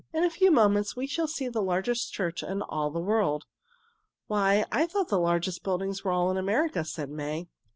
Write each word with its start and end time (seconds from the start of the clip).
In 0.13 0.23
a 0.23 0.31
few 0.31 0.49
moments 0.49 0.95
we 0.95 1.05
shall 1.05 1.27
see 1.27 1.47
the 1.47 1.61
largest 1.61 2.11
church 2.11 2.41
in 2.41 2.63
all 2.63 2.89
the 2.89 2.99
world." 2.99 3.45
"Why, 4.25 4.65
I 4.71 4.87
thought 4.87 5.09
the 5.09 5.19
largest 5.19 5.61
buildings 5.63 6.03
were 6.03 6.11
all 6.11 6.31
in 6.31 6.37
America," 6.37 6.83
said 6.83 7.11
May. 7.11 7.49